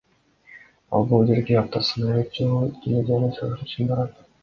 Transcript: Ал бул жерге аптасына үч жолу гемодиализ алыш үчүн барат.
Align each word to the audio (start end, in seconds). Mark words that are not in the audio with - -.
Ал 0.99 1.05
бул 1.11 1.27
жерге 1.33 1.59
аптасына 1.63 2.17
үч 2.25 2.35
жолу 2.43 2.73
гемодиализ 2.89 3.43
алыш 3.51 3.67
үчүн 3.71 3.97
барат. 3.97 4.23